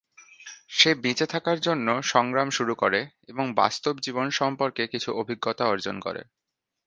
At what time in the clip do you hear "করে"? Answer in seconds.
2.75-2.99, 5.99-6.21